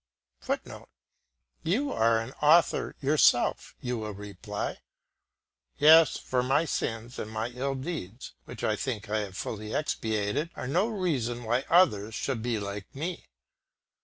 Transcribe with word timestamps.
[Footnote: 0.39 0.89
You 1.61 1.91
are 1.91 2.19
an 2.19 2.31
author 2.41 2.95
yourself, 3.01 3.75
you 3.81 3.99
will 3.99 4.15
reply. 4.15 4.79
Yes, 5.77 6.17
for 6.17 6.41
my 6.41 6.65
sins; 6.65 7.19
and 7.19 7.29
my 7.29 7.49
ill 7.49 7.75
deeds, 7.75 8.33
which 8.45 8.63
I 8.63 8.75
think 8.75 9.11
I 9.11 9.19
have 9.19 9.37
fully 9.37 9.75
expiated, 9.75 10.49
are 10.55 10.67
no 10.67 10.87
reason 10.87 11.43
why 11.43 11.65
others 11.69 12.15
should 12.15 12.41
be 12.41 12.59
like 12.59 12.95
me. 12.95 13.27